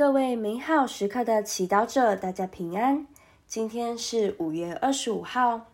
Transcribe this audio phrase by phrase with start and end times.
[0.00, 3.06] 各位美好时刻的祈祷者，大家平安。
[3.46, 5.66] 今天是五月二十五号，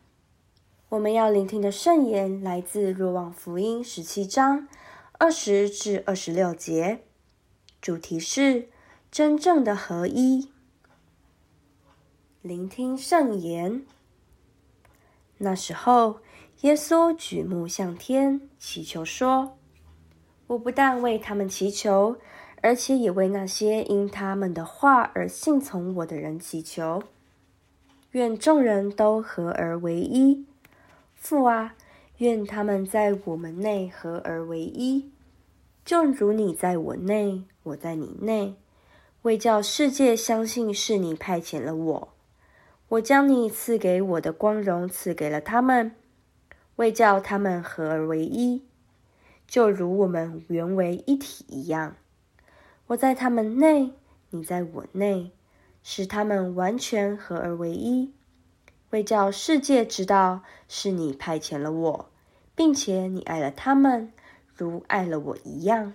[0.89, 4.67] 我们要聆听的圣言来自《若望福音》十七章
[5.13, 7.05] 二十至二十六节，
[7.81, 8.69] 主题是
[9.13, 10.51] 真正的合一。
[12.43, 13.87] 聆听圣言。
[15.39, 16.19] 那时候，
[16.63, 19.57] 耶稣举目向天，祈求说
[20.49, 22.17] ：“我不但为他们祈求。”
[22.67, 27.01] 而且也为那些因他们的话而信从我的人祈求，
[28.11, 30.45] 愿众人都合而为一。
[31.15, 31.77] 父啊，
[32.19, 35.13] 愿他们在我们内合而为一，
[35.85, 38.57] 就如你在我内，我在你内，
[39.23, 42.09] 为叫世界相信是你派遣了我。
[42.89, 45.95] 我将你赐给我的光荣赐给了他们，
[46.75, 48.65] 为叫他们合而为一，
[49.47, 51.95] 就如我们原为一体一样。
[52.89, 53.93] 我在他们内，
[54.31, 55.33] 你在我内，
[55.83, 58.13] 使他们完全合而为一，
[58.91, 62.11] 为叫世界知道是你派遣了我，
[62.55, 64.13] 并且你爱了他们，
[64.55, 65.95] 如爱了我一样。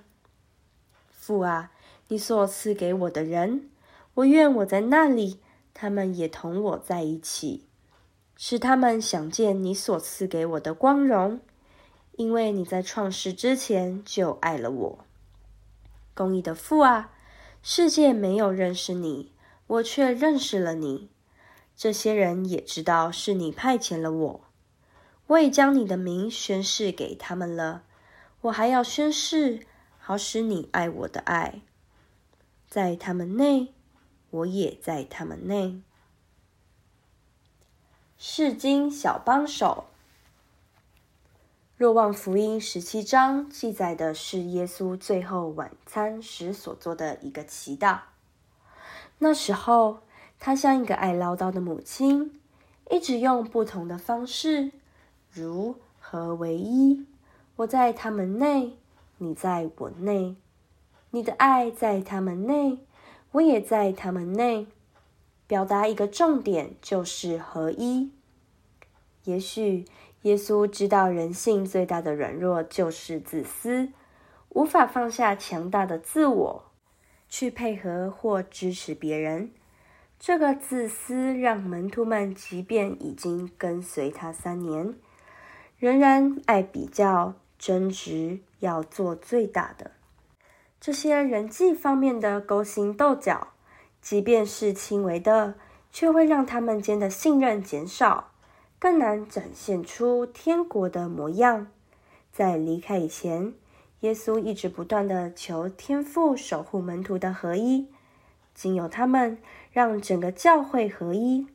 [1.09, 1.71] 父啊，
[2.09, 3.69] 你所赐给我的人，
[4.15, 5.39] 我愿我在那里，
[5.73, 7.65] 他们也同我在一起，
[8.35, 11.39] 使他们想见你所赐给我的光荣，
[12.17, 15.05] 因为你在创世之前就爱了我。
[16.21, 17.09] 公义的父啊，
[17.63, 19.31] 世界没有认识你，
[19.65, 21.09] 我却认识了你。
[21.75, 24.41] 这些人也知道是你派遣了我。
[25.25, 27.81] 我已将你的名宣示给他们了。
[28.41, 29.65] 我还要宣示，
[29.97, 31.61] 好使你爱我的爱，
[32.67, 33.73] 在他们内，
[34.29, 35.81] 我也在他们内。
[38.19, 39.90] 释经小帮手。
[41.81, 48.01] 若望福音十七章记载的是耶稣最后晚餐时所做的一个祈祷。
[49.17, 50.01] 那时候，
[50.37, 52.39] 他像一个爱唠叨的母亲，
[52.91, 54.71] 一直用不同的方式，
[55.31, 57.03] 如何为一，
[57.55, 58.77] 我在他们内，
[59.17, 60.35] 你在我内，
[61.09, 62.77] 你的爱在他们内，
[63.31, 64.67] 我也在他们内，
[65.47, 68.11] 表达一个重点，就是合一。
[69.23, 69.85] 也许。
[70.23, 73.89] 耶稣知道人性最大的软弱就是自私，
[74.49, 76.65] 无法放下强大的自我，
[77.27, 79.51] 去配合或支持别人。
[80.19, 84.93] 这个自私让门徒们即便已经跟随他三年，
[85.79, 89.91] 仍然爱比较、争执，要做最大的。
[90.79, 93.47] 这些人际方面的勾心斗角，
[93.99, 95.55] 即便是轻微的，
[95.91, 98.30] 却会让他们间的信任减少。
[98.81, 101.67] 更难展现出天国的模样。
[102.31, 103.53] 在离开以前，
[103.99, 107.89] 耶稣一直不断地求天父守护门徒的合一，
[108.55, 109.37] 仅有他们
[109.71, 111.45] 让整个教会合一。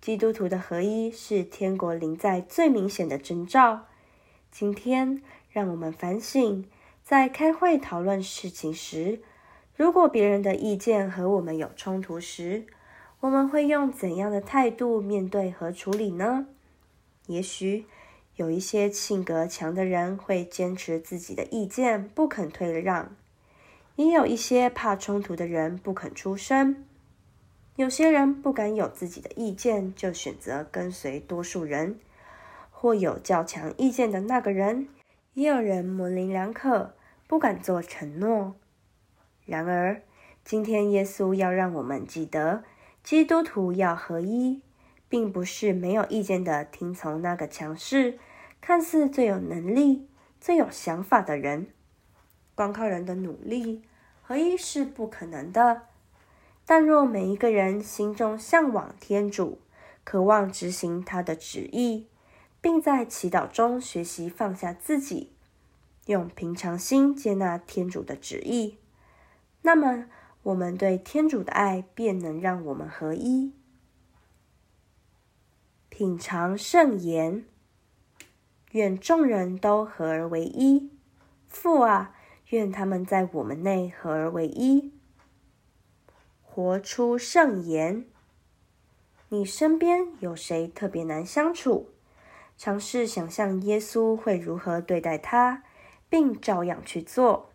[0.00, 3.86] 基督徒的合一是天国临在最明显的征兆。
[4.52, 6.64] 今天，让我们反省，
[7.02, 9.20] 在开会讨论事情时，
[9.74, 12.66] 如果别人的意见和我们有冲突时，
[13.22, 16.48] 我们会用怎样的态度面对和处理呢？
[17.28, 17.86] 也许
[18.34, 23.12] 有一些性格强的人会坚持自己的意见，不肯退让；
[23.94, 26.84] 也有一些怕冲突的人不肯出声。
[27.76, 32.00] 有些人不敢有自己的意见，就选择跟随多数人，
[32.72, 34.88] 或有较强意见的那个人。
[35.34, 36.96] 也有人模棱两可，
[37.28, 38.56] 不敢做承诺。
[39.46, 40.02] 然而，
[40.44, 42.64] 今天耶稣要让我们记得。
[43.02, 44.62] 基督徒要合一，
[45.08, 48.18] 并不是没有意见的听从那个强势、
[48.60, 50.06] 看似最有能力、
[50.40, 51.66] 最有想法的人。
[52.54, 53.82] 光靠人的努力，
[54.22, 55.82] 合一是不可能的。
[56.64, 59.58] 但若每一个人心中向往天主，
[60.04, 62.06] 渴望执行他的旨意，
[62.60, 65.32] 并在祈祷中学习放下自己，
[66.06, 68.76] 用平常心接纳天主的旨意，
[69.62, 70.06] 那么，
[70.44, 73.52] 我们对天主的爱便能让我们合一。
[75.88, 77.44] 品尝圣言，
[78.72, 80.90] 愿众人都合而为一。
[81.46, 82.16] 父啊，
[82.48, 84.92] 愿他们在我们内合而为一。
[86.42, 88.06] 活出圣言，
[89.28, 91.90] 你身边有谁特别难相处？
[92.58, 95.62] 尝试想象耶稣会如何对待他，
[96.08, 97.51] 并照样去做。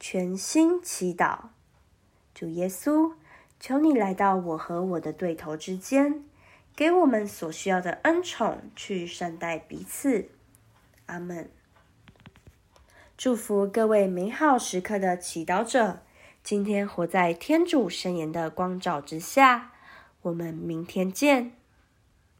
[0.00, 1.38] 全心祈祷，
[2.34, 3.12] 主耶稣，
[3.60, 6.24] 求你来到我和我的对头之间，
[6.74, 10.30] 给我们所需要的恩宠，去善待彼此。
[11.04, 11.50] 阿门。
[13.18, 16.00] 祝福各位美好时刻的祈祷者，
[16.42, 19.72] 今天活在天主圣言的光照之下。
[20.22, 21.59] 我们明天见。